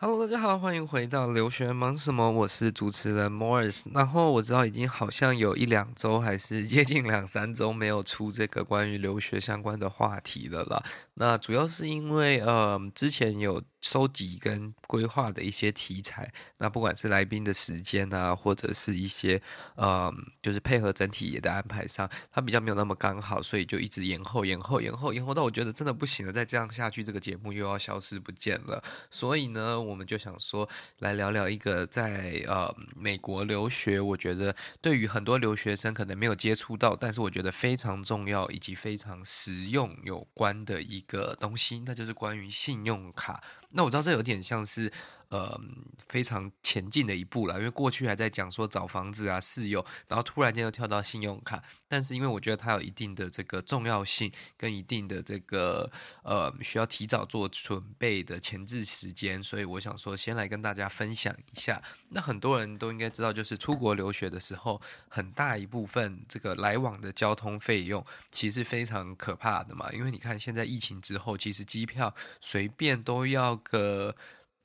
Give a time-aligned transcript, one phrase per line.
[0.00, 2.30] Hello，大家好，欢迎回到留学忙什么？
[2.30, 3.82] 我是主持人 Morris。
[3.92, 10.80] 然后我知道已经好像有一两周，还是接近两三周没有出这个关于留学相关的话题的了。
[11.14, 13.60] 那主要是因为呃，之前有。
[13.80, 19.40] 收集跟规划的一些题材，那不管是来宾的时间啊，或者是一些
[19.76, 28.82] 呃，就是配合整体的安排上，它比较没有那么刚好，所以就一直延后、延后、延后、延后到我觉得真的不行了，再这样下去，这个节目又要消失不见了。
[29.10, 43.42] 所以呢，我们就想说来聊聊一个在呃美国留学，我觉得对于很多留学生可能没有接触到，但是我觉得非常重要以及非常实用有关的一个东西，那就是关于信用卡。
[43.70, 44.90] 那我知道这有点像是，
[45.30, 45.60] 呃，
[46.08, 51.62] 非常前进的一步了，因为过去还在讲说找房子啊、室友，然后突然间又跳到信用卡。
[51.86, 55.90] 但是因为我觉得它有一定的这个重要性，跟一定的这个
[56.22, 61.82] 呃需要提早做准备的前置时间，所以我想说先来跟大家分享一下。
[62.08, 74.16] 那很多人都应该知道，就是出国留学的时候，很大一部分这个来往的交通费用其实非常可怕的嘛，因为你看现在疫情之后，其实机票随便都要个。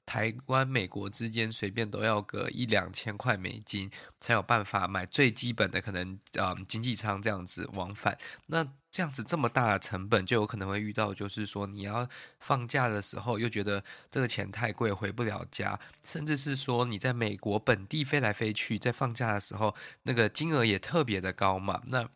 [0.05, 8.17] 台湾、美国之间随便都要个一两千块美金，才有办法买最基本的可能，嗯，经济舱这样子往返。
[8.47, 12.07] 那这样子这么大的成本，就有可能会遇到，就是说你要
[12.39, 21.81] 放假的时候又觉得这个钱太贵，回不了家，甚至是说你在美国本地飞来飞去，在放假的时候那个金额也特别的高嘛。
[21.87, 22.08] 那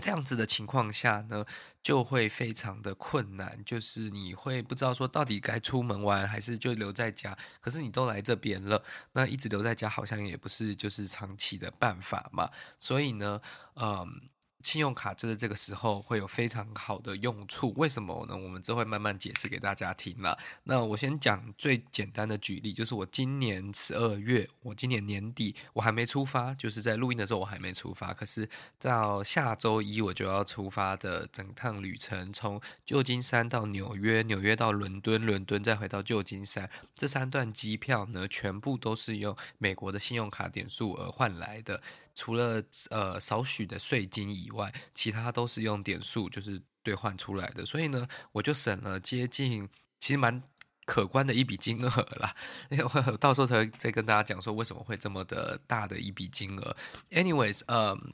[0.00, 1.44] 这样子的情况下呢，
[1.82, 7.36] 就会非常的困难，就是你会不知道说到底该出门玩还是就留在家。
[7.60, 12.50] 可是你都来这边了，那一直留在家好像也不是就是长期的办法嘛。
[12.78, 13.40] 所以呢，
[13.76, 14.22] 嗯。
[14.62, 18.36] 信用卡就是这个时候会有非常好的用处，为什么呢？
[18.36, 20.36] 我们就会慢慢解释给大家听了。
[20.64, 28.48] 那我先讲最简单的举例，就是我今年十二月，我今年年底我还没出发，就是在录音的时候我还没出发，可是
[28.78, 41.80] 到下周一我就要出发的整趟旅程，从旧金山到纽约，纽约到伦敦，伦敦再回到旧金山，这三段机票呢，全部都是用美国的信用卡点数而换来的。
[42.12, 49.68] 除了呃少许的税金以外，其他都是用点数就是兑换出来的，所以呢，我就省了接近
[50.00, 50.42] 其实蛮
[50.84, 51.88] 可观的一笔金额
[52.20, 52.34] 啦。
[52.70, 56.76] 因为我到时候才会再跟大家讲说为什么会这么的大的一笔金额。
[57.10, 58.12] Anyways，嗯。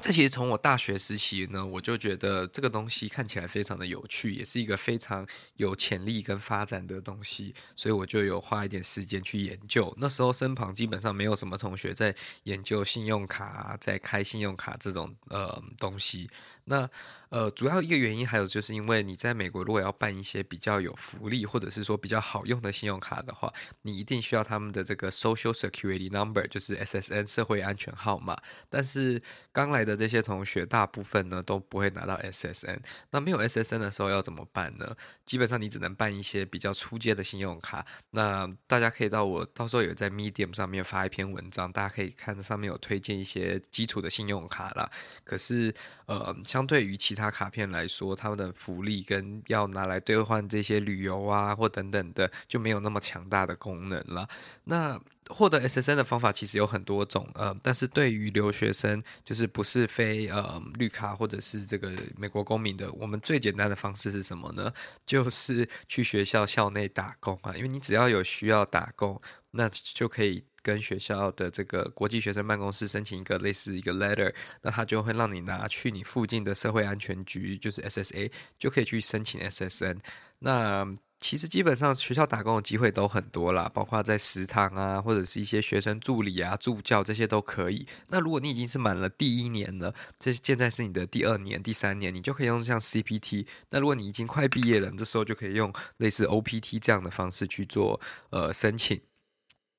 [0.00, 5.26] 这其实从我大学时期呢，我就觉得这个东西看起来非常的有趣，也是一个非常
[5.56, 9.94] 有潜力跟发展的东西，所以我就有花一点时间去研究。
[9.98, 12.14] 那时候身旁基本上没有什么同学在
[12.44, 16.28] 研究信用卡，在开信用卡这种呃东西。
[16.64, 16.88] 那
[17.32, 23.50] 呃，主要一个原因还有就是因为你在美国如果要办一些比较有福利或者是说比较好用的信用卡的话，
[23.80, 28.36] 你一定需要他们的这个 Social Security Number，就是 SSN 社会安全号码。
[28.68, 32.80] 但是刚来的这些同学大部分呢都不会拿到 SSN。
[33.12, 34.94] 那没有 SSN 的时候要怎么办呢？
[35.24, 37.86] 基本上你只能办一些比较初阶的信用卡。
[38.10, 44.90] 那大家可以到我到时候有在 Medium 上面发一篇文章，大家可以看上面有推荐一些基础的信用卡啦。
[45.24, 46.36] 可是呃。
[46.44, 54.28] 相对于其他卡片来说，他们的福利跟要拿来兑换这些旅游啊或等等的，就没有那么强大的功能了。
[54.64, 64.72] 那获得 SSN 的方法其实有很多种，呃，但是对于留学生，就是不是非呃绿卡或者是这个美国公民的，我们最简单的方式是什么呢？
[65.06, 69.20] 就是去学校校内打工啊，因为你只要有需要打工，
[69.52, 70.44] 那就可以。
[70.62, 74.32] 跟学校的这个国际学生办公室申请一个类似一个 letter，
[74.62, 79.98] 那他就会让你拿去你附近的社会安全局，就是 SSA，就可以去申请 SSN。
[80.38, 80.86] 那
[81.18, 87.86] 其实基本上学校打工的机会都很多啦，包括在食堂啊，或者是一些学生助理啊、助教这些都可以。
[88.08, 93.46] 那如果你已经是满了第一年了，这现在是你的第二年、第三年，你就可以用像 CPT。
[93.70, 98.00] 那如果你已经快毕业了，这时候就可以用类似 OPT 这样的方式去做
[98.30, 99.00] 呃申请。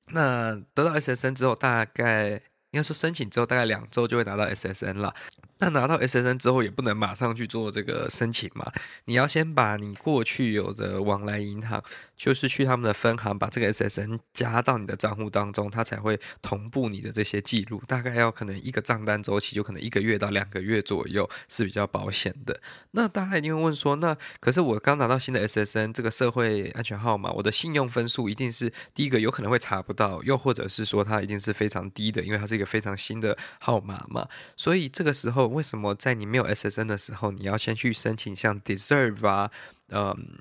[0.06, 2.30] 那得到 SSN 之后，大概
[2.70, 5.14] 应该说申请之后大概两周就会拿到 SSN 了。
[5.58, 8.70] 那拿到 SSN 之后，也不能马上去做这个申请嘛？
[9.04, 11.82] 你要先把你过去有的往来银行，
[12.16, 17.80] 就是去他们的分行，把这个 SSN 加到你的账户当中，它才会同步你的这些记录。
[17.86, 22.60] 大概要可能一个账单周期，就可能一个月到两个月左右是比较保险的。
[22.90, 34.26] 那大家一定会问说，那可是我刚拿到新的 SSN 这个社会安全号码，我的信用分数一定是第一个有可能会查不到，又或者是说它一定是非常低的，因为它是一个非常新的号码嘛。
[34.56, 35.43] 所以这个时候。
[35.48, 39.50] 为什么在你没有 SSN 的时候，你要先去申请像 Deserve 啊，
[39.88, 40.38] 嗯。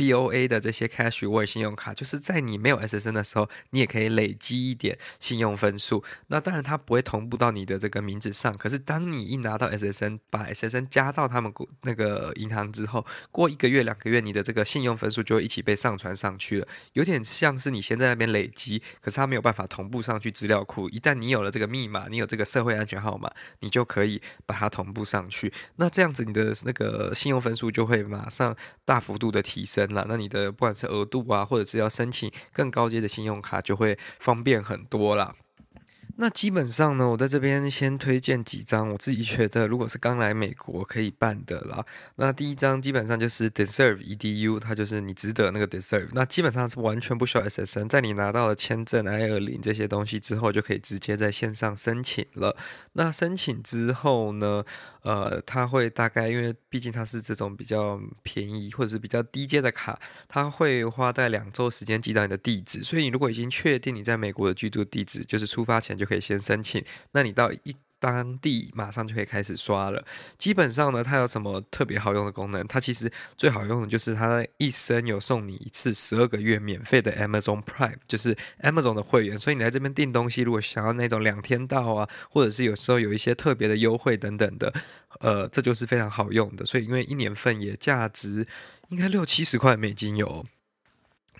[0.00, 6.02] BOA 的这些 cashware 信用卡，就是在你没有 SSN 的时候，你也可以累积一点信用分数。
[6.28, 8.56] 那当然，它不会同步到你的这个名字上。
[8.56, 11.52] 可是，当你一拿到 SSN，把 SSN 加到他们
[11.82, 16.66] 那个银行之后，过一个月、两个月，你的这个信用分数就会一起被上传上去了。
[16.94, 20.88] 有点像是你先在那边累积，可是它没有办法同步上去资料库。
[20.88, 23.30] 一旦你有了这个密码，你有这个社会安全号码，
[23.60, 25.52] 你就可以把它同步上去。
[25.76, 28.56] 那这样子，你的那个信用分数就会马上
[28.86, 29.89] 大幅度的提升。
[30.08, 35.34] 那你的不管是额度啊，或者是要申请更高阶的信用卡，就会方便很多啦。
[36.22, 41.82] 那基本上呢，我在这边先推荐几张我自己觉得，如果是刚来美国可以办的啦。
[42.16, 46.08] 那第一张基本上就是 Deserve EDU，它就是你值得那个 Deserve。
[46.12, 52.54] 那基本上是完全不需要 SSN，在你拿到了签证 I-20 这些东西之后，就可以直接在线上申请了。
[52.92, 54.62] 那申请之后呢，
[55.00, 59.98] 呃，他会大概因为毕竟它是这种比较便宜或者是比较低阶的卡，
[60.28, 62.84] 他会花在两周时间寄到你的地址。
[62.84, 66.10] 所以你如果已经确定你在美国的居住地址，就是出发前就。
[66.10, 70.04] 可以先申请，那你到一当地马上就可以开始刷了。
[70.38, 72.66] 基本上呢，它有什么特别好用的功能？
[72.66, 79.38] 它其实最好用的就是它一生有送你一次十二个月免费的 Amazon Prime，就是 Amazon 的会员。
[79.38, 84.72] 所以你来这边订东西，如果想要那种两天到啊，或者是有时候有一些特别的优惠等等的，
[85.20, 86.64] 呃，这就是非常好用的。
[86.64, 88.46] 所以因为一年份也价值
[88.88, 90.44] 应该六七十块美金有。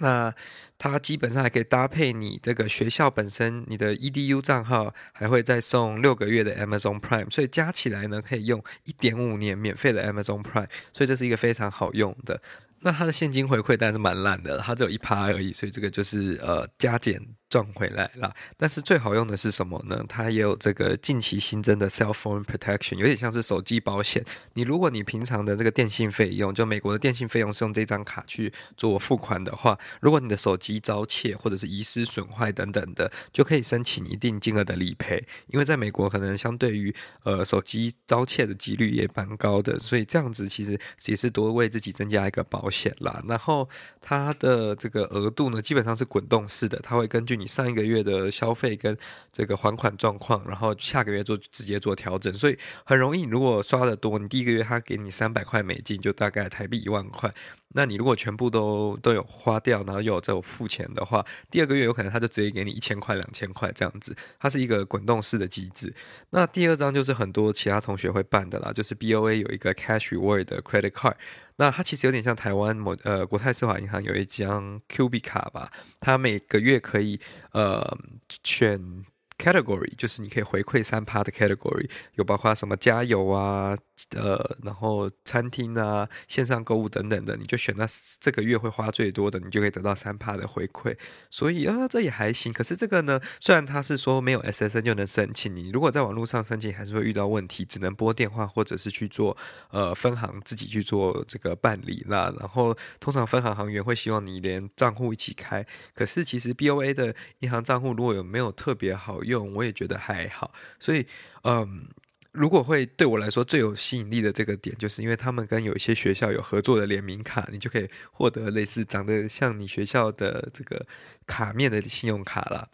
[0.01, 0.35] 那
[0.77, 12.41] 它基本上还可以搭配你这个学校本身，你的 EDU 账号还会再送六个月的 Amazon Prime，所以加起来呢，可以用一点五年免费的 Amazon Prime，所以这是一个非常好用的。
[12.81, 17.21] 那它的现金回馈当然是蛮烂的，它只有一趴而已，所以这个就是呃加减。
[17.51, 20.05] 赚回来了，但是最好用的是什么呢？
[20.09, 24.25] 它也有这个近期新增的 Cell Phone Protection，有点像是手机保险。
[24.55, 35.27] 你如果你平常的这个电信费用，就美国的电信费用是用这张卡去做付款的话，如果你的手机遭窃或者是遗失损坏等等的，就可以申请一定金额的理赔。
[35.49, 36.95] 因为在美国可能相对于
[37.25, 43.21] 呃手机遭窃的几率也蛮高的，所以这样子其实也是多为自己增加一个保险啦。
[43.27, 43.69] 然后
[44.01, 48.97] 它的这个额度呢，基本上是滚动式的，它会根据你上一个月的消费跟
[49.33, 53.23] 这个还款状况，然后下个月做直接做调整，所以很容易。
[53.23, 57.33] 如果刷得多，你第一个月他给你三百块美金，就大概台币一万块。
[57.73, 64.15] 那你如果全部都都有花掉，然后又有这种付钱的话，第二个月有可能他就直接给你一千块、两千块这样子。
[64.41, 65.95] 它是一个滚动式的机制。
[66.31, 71.15] 那第二张就是很多其他同学会办的啦，就是 BOA 有一个 Cash Reward 的 Credit Card。
[71.61, 75.71] 那它其实有点像台湾某呃国泰世华银行有一张 Q 币卡吧，
[76.01, 77.21] 它每个月可以
[77.53, 77.97] 呃
[78.43, 79.05] 选。
[79.41, 83.75] Category 就是你可以回馈三趴的 Category，有包括什么加油啊，
[84.15, 87.87] 呃，然后餐厅啊、线上购物等等的，你就选那
[88.21, 90.95] 这个月会花最多的，你就可以得到三趴的回馈。
[91.31, 92.53] 所以啊，这也还行。
[92.53, 99.35] 可是这个呢，虽然他是说没有 SSN 就能申请，你如果在网络上申请，还是会遇到问题，只能拨电话或者是去做
[99.71, 102.31] 呃分行自己去做这个办理啦。
[102.39, 109.23] 然后通常分行行员会希望你连账户一起开，可是其实 BOA 的银行账户如果有没有特别好。
[109.31, 111.07] 用我也觉得还好，所以
[111.45, 111.89] 嗯，
[112.33, 120.87] 如果会对我来说最有吸引力的这个点，就是因为他们跟有一些学校有合作的联名卡，你就可以获得类似长得像你学校的这个
[121.27, 122.69] 卡面的信用卡了。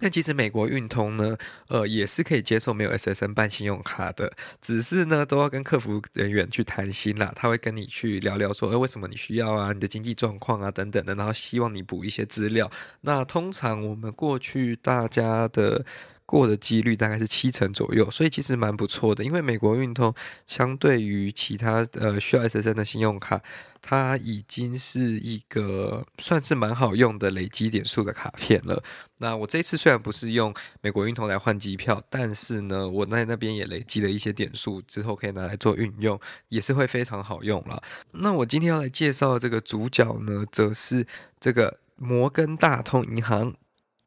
[0.00, 1.36] 那其实美国运通呢，
[1.68, 9.72] 呃，也是可以接受没有 SSN 办信用卡的，只是呢都要跟客服人员去谈心啦，他会跟你去聊聊说，哎，为什么你需要啊？
[9.72, 12.70] 你的经济状况啊等等的，然后希望你补一些资料。
[13.02, 15.84] 那通常我们过去大家的。
[16.30, 19.24] 过的几率大概是七成左右，所以其实蛮不错的。
[19.24, 20.14] 因为美国运通
[20.46, 23.42] 相对于其他呃需要 SSN 的信用卡，
[23.82, 28.80] 它已经是一个算是蛮好用的累积点数的卡片了。
[29.18, 36.18] 那我这次虽然不是用美国运通来换机票，但是呢，我在那边也累积了一些点数，之后可以拿来做运用，
[36.48, 37.82] 也是会非常好用了。
[38.12, 41.04] 那我今天要来介绍的这个主角呢，则是
[41.40, 43.52] 这个摩根大通银行。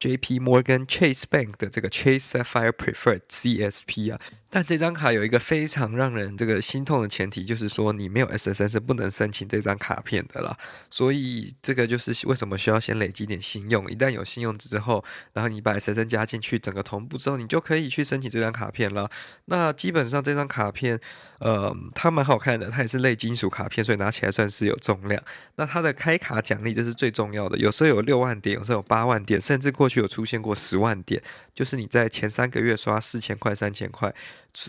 [0.01, 0.39] J.P.
[0.39, 4.21] Morgan Chase Bank 的这个 Chase Sapphire Preferred CSP 啊，
[4.54, 10.56] 但这张卡有一个非常让人这个心痛的前提，就是说你没有 SSN 是不能申请这张卡片的啦。
[10.92, 19.10] 所以这个就是为什么需要先累积点信用，一旦有信用之后，然后你把 SSN 加进去，整个同步之后，你就可以去申请这张卡片了。
[19.46, 21.00] 那基本上这张卡片，
[21.40, 25.20] 呃，它蛮好看的，它也是类金属卡片，所以拿起来算是有重量。
[25.56, 30.04] 那它的开卡奖励这是最重要的，有时候有六万点，有时候有八万点，甚至过去。
[30.04, 34.14] 有出现过十万点，就是你在前三个月刷四千块、三千块，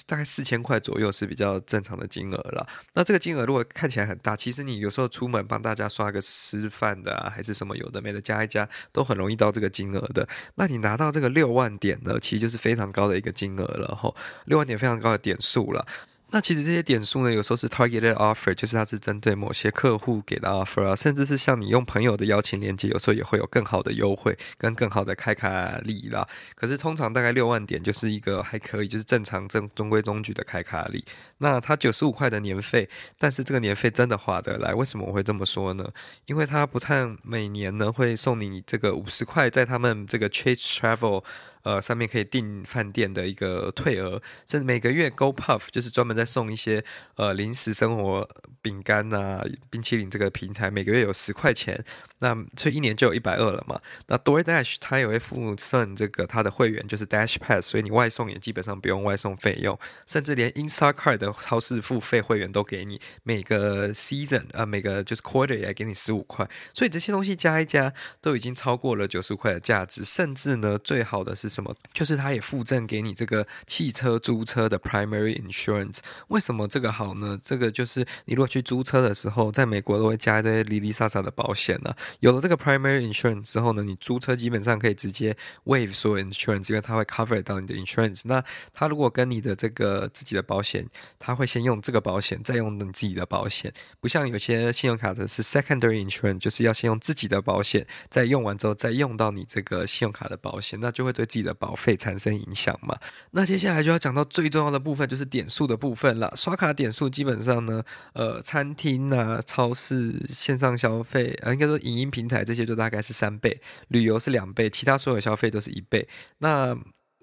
[0.06, 2.66] 大概四千块左右是比较正常的金额了。
[2.92, 10.28] 那这个金额如果看起来很大，其实你有时候出门帮大家刷个吃饭的啊，还是什么有的没的加一加，都很容易到这个金额的。
[10.56, 14.14] 那你拿到这个六万点呢，其实就是非常高的一个金额了哈，
[14.44, 15.86] 六万点非常高的点数了。
[16.34, 26.26] 那其实这些点数呢，有时候是 targeted offer，就是它是针对某些客户给的 offer 啊，甚至是像你用朋友的邀请链接，有时候也会有更好的优惠跟更好的开卡礼啦。
[26.56, 31.04] 可是通常大概六万点就是一个还可以，就是正常正中规中矩的开卡礼。
[31.38, 34.74] 那它九十五块的年费，但是这个年费真的划得来？
[34.74, 35.88] 为什么我会这么说呢？
[36.26, 41.22] 因为它不但每年呢会送你这个五十块，在他们这个 Chase Travel。
[41.64, 46.84] 呃，上面可以订饭店的一个退额，甚至每个月 GoPuff 就是专门在送一些
[47.16, 48.28] 呃零食、生活
[48.62, 51.84] 饼干呐、冰淇淋这个平台，每个月有十块钱，
[52.24, 53.80] 那所以一年就有一百二了嘛。
[54.08, 71.54] 那 DoorDash 它也会附赠这个它的会员，就是 Dash Pass，所以你外送也基本上不用外送费用，甚至连 Instacart 的超市付费会员都给你，每个 Season 呃每个就是 Quarter 也给你十五块，所以这些东西加一加都已经超过了九十五块的价值，甚至呢最好的是。
[71.54, 71.72] 什么？
[71.92, 75.98] 就是它也附赠给你这个汽车租车的 primary insurance。
[76.26, 77.38] 为什么这个好呢？
[77.40, 88.20] 这个就是你如果去租车的时候，在美国都会加一堆零零散散的保险呢、有了这个 primary insurance 之后呢，你租车基本上可以直接 waive 所有 insurance，因为它会 cover 到你的 insurance。
[88.24, 88.42] 那
[88.72, 90.86] 他如果跟你的这个自己的保险，
[91.18, 93.72] 它会先用这个保险，再用你自己的保险。
[94.00, 102.98] 不像有些信用卡的是 secondary insurance，就是要先用自己的保险，再用完之后再用到你这个信用卡的保险，那就会对自己的保费产生影响嘛？
[103.30, 106.32] 那接下来就要讲到最重要的部分，就是点数的部分了。
[106.36, 116.06] 刷卡点数基本上呢，呃，餐厅啊、超市、线上消费，呃，应该说影音平台这些就大概是三倍，旅游是两倍，其他所有消费都是一倍。
[116.38, 116.76] 那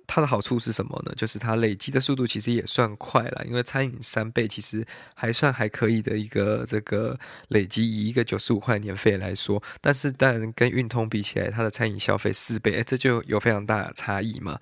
[0.08, 1.13] 它的好处是什么呢？
[1.16, 4.86] 就是它累积的速度其实也算快了，因为餐饮三倍其实
[5.16, 14.60] 还算还可以的一个这个累积，以一个九十五块年费来说，但是但跟运通比起来，它的餐饮消费四倍，诶，这就有非常大的差异嘛。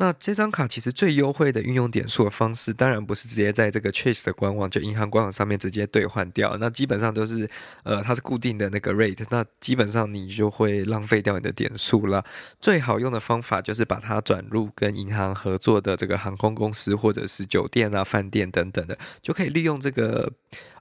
[0.00, 6.56] 那这张卡其实最优惠的运用点数的方式，当然不是直接在这个 Chase 的官网，就银行官网上面直接兑换掉。
[6.58, 7.50] 那基本上都是，
[7.82, 12.24] 呃，它是固定的那个 rate，那基本上你就会浪费掉你的点数了。
[12.60, 20.32] 最好用的方法就是把它转入跟银行合作的这个航空公司或者是酒店啊、饭店等等的，就可以利用这个。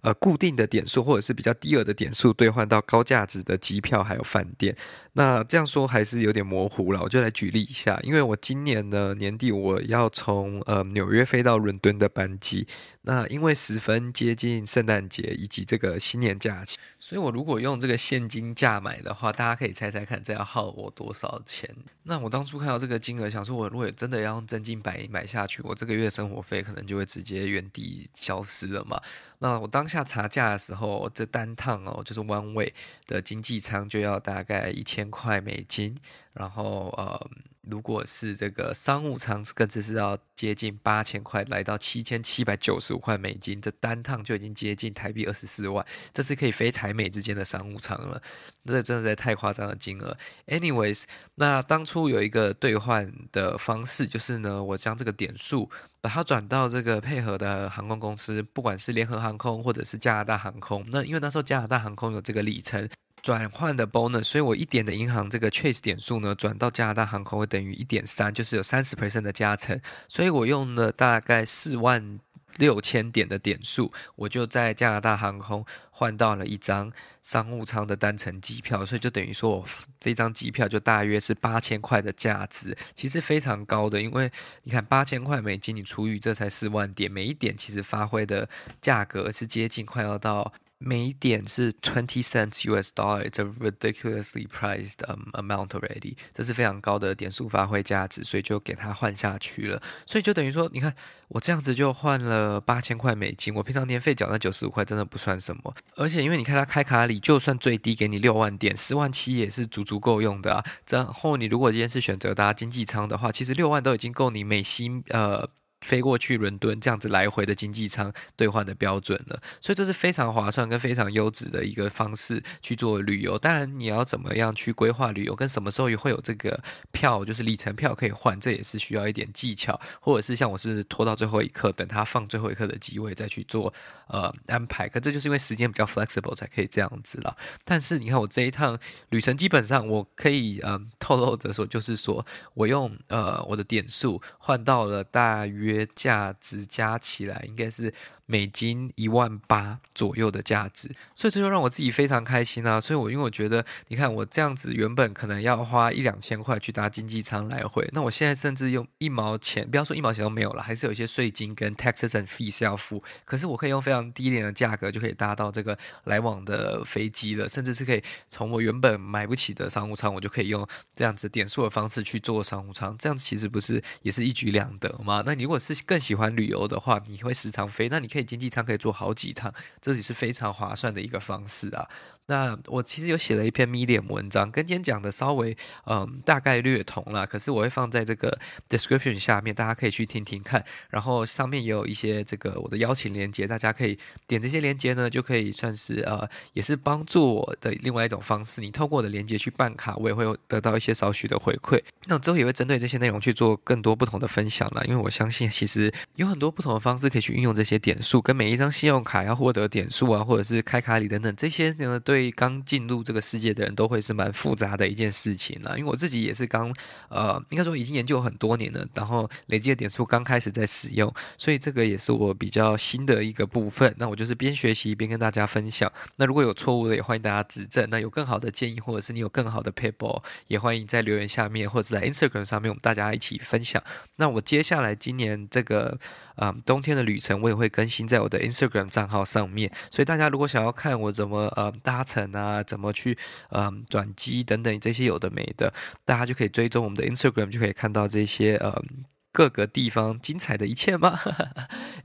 [0.08, 4.74] 呃，固定的点数或者是比较低额的点数兑换到高价值的机票还有饭店，
[5.12, 7.02] 那这样说还是有点模糊了。
[7.02, 12.66] 我就来举例一下，因为我今年呢年底我要从呃纽约飞到伦敦的班机，
[13.02, 21.70] 那因为十分接近圣诞节以及这个新年假期，所以我如果用这个现金价买的话，大家可以猜猜看这要耗我多少钱？
[22.04, 29.02] 那我当初看到这个金额，想说我如果真的要用真金白银买下去，我这个月生活费可能就会直接原地消失了嘛。
[29.40, 32.72] 那我当下下查价的时候，这单趟哦，就是弯位
[33.08, 35.98] 的经济舱就要大概一千块美金，
[36.34, 37.30] 然后呃，
[37.70, 48.22] 如果是这个商务舱，更只是要接近八千块，来到七千七百九十五块美金，这单趟就已经接近台币二十四万，这是可以飞台美之间的商务舱了，
[48.66, 50.18] 这真的是太夸张的金额。
[50.48, 51.04] Anyways，
[51.36, 55.70] 那当初有一个兑换的方式，就是呢，我将这个点数。
[56.00, 60.86] 把它转到这个配合的航空公司，不管是联合航空或者是加拿大航空。
[60.90, 62.88] 那因为那时候加拿大航空有这个里程
[63.22, 69.80] 转换的 bonus，所以我一点的银行这个 Chase 点数呢，转到加拿大航空会等于一点三，就是有三十 percent 的加成。
[70.08, 72.20] 所以我用了大概四万。
[72.58, 79.66] 六千点的点数，我就在加拿大航空换到了一张商务舱的单程机票，所以就等于说我
[80.00, 84.32] 这张机票就大约是八千块的价值，其实非常高的，因为
[84.64, 88.50] 你看八千块美金，你除以这才四万点，每一点其实发挥的
[88.82, 94.98] 价格是接近快要到每一点是 twenty cents US dollar，it's a ridiculously priced
[95.34, 99.82] amount already，这是非常高的点数发挥价值，所以就给它换下去了。
[100.06, 100.94] 所以就等于说，你看
[101.30, 105.74] 我这样子就换了八千块美金，我平常年费缴那九十五块真的不算什么。
[105.96, 110.64] 而且因为你看它开卡里，就算最低给你六万点，十万七也是足足够用的啊。
[110.88, 115.50] 然后你如果今天是选择搭经济舱的话，其实六万都已经够你美西呃。
[115.88, 123.40] 飞过去伦敦这样子来回的经济舱兑换的标准了，所以这是非常划算跟非常优质的一个方式去做旅游。
[123.40, 133.74] 当然，你要怎么样去规划旅游，跟什么时候也会有这个票，就是里程票可以换，这也是需要一点技巧，或者是像我是拖到最后一刻，等他放最后一刻的机位再去做
[134.10, 134.90] 呃安排。
[134.90, 137.38] 可这就是因为时间比较 flexible 才可以这样子了。
[137.64, 138.78] 但是你看我这一趟
[139.12, 142.26] 旅程，基本上我可以嗯、透露的说，就是说
[142.56, 145.77] 我用呃我的点数换到了大约。
[145.86, 147.94] 价值加起来应该是。
[148.30, 152.78] 美金一万八左右的价值，所以这就让我自己非常开心啊！
[152.78, 175.24] 所以我因为我觉得，你看我这样子原本可能要花一两千块去搭经济舱来回，那我现在甚至用一毛钱，不要说一毛钱都没有了，还是有一些税金跟 taxes and fees 要付，可是我可以用非常低廉的价格就可以搭到这个来往的飞机了，甚至是可以从我原本买不起的商务舱，我就可以用这样子点数的方式去做商务舱，这样子其实不是也是一举两得吗？
[175.26, 178.28] 那你如果是更喜欢旅游的话，你会时常飞，那你可以。
[178.28, 181.88] 经济舱可以坐好几趟，这也是非常划算的一个方式啊。
[182.30, 187.26] 那我其实有写了一篇 Medium 文章，跟今天讲的稍微嗯大概略同啦。
[187.26, 188.38] 可是我会放在这个
[188.68, 190.62] description 下面，大家可以去听听看。
[190.90, 193.98] 然后上面也有一些这个我的邀请链接，大家可以
[194.28, 198.60] 点这些链接呢，就可以算是呃也是帮助我的另外一种方式。
[198.60, 201.82] 你透过我的链接去办卡，我也会得到一些少许的回馈。
[202.08, 212.32] 那我之后也会针对这些内容去做更多不同的分享啦，因为我相信其实有很多不同的方式可以去运用这些点数，跟每一张信用卡要获得点数啊，或者是开卡礼等等这些呢，对。
[212.38, 216.72] 刚进入这个世界的人都会是蛮复杂的一件事情啦，因为我自己也是刚
[217.10, 223.94] 呃，应该说已经研究很多年了，然后累积的点数刚开始在使用，所以这个也是我比较新的一个部分。
[223.98, 225.92] 那我就是边学习边跟大家分享。
[226.18, 227.90] 那如果有错误的，也欢迎大家指正。
[227.90, 233.82] 那有更好的建议，或者是你有更好的 paper，，也欢迎在留言下面，或者是在 Instagram 上面，我们大家一起分享。
[234.18, 236.00] 那我接下来今年这个
[236.38, 239.72] 啊、冬天的旅程，我也会更新在我的 Instagram 账号上面。
[239.92, 242.04] 所以大家如果想要看我怎么呃搭。
[242.08, 243.18] 乘啊，怎么去
[243.50, 245.74] 嗯转机等等这些有的没的，
[246.06, 251.20] 大家就可以追踪我们的 Instagram，就可以看到这些嗯各个地方精彩的一切吗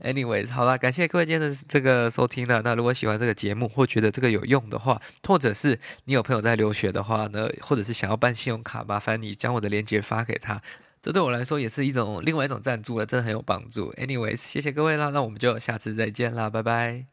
[0.03, 2.61] ？Anyways，好啦，感谢各位今天的这个收听了。
[2.63, 10.61] 那如果喜欢这个节目或觉得这个有用的话，或者是你有朋友在留学的话呢，或者是想要办信用卡，麻烦你将我的链接发给他，
[11.03, 13.91] 这对我来说也是一种另外一种赞助了，真的很有帮助。
[13.95, 17.03] Anyways，谢谢各位啦，那我们就下次再见啦，拜拜。